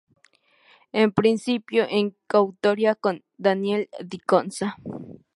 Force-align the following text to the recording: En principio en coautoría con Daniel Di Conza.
En 0.93 1.11
principio 1.11 1.85
en 1.87 2.15
coautoría 2.27 2.95
con 2.95 3.23
Daniel 3.37 3.87
Di 4.03 4.17
Conza. 4.17 4.77